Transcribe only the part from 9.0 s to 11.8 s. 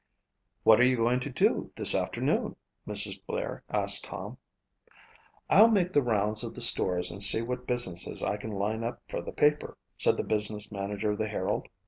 for the paper," said the business manager of the Herald.